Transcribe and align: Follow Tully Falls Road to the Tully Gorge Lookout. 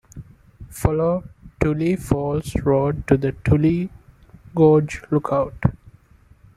Follow 0.71 1.29
Tully 1.59 1.95
Falls 1.95 2.55
Road 2.65 3.05
to 3.07 3.17
the 3.17 3.33
Tully 3.43 3.91
Gorge 4.55 5.03
Lookout. 5.11 5.53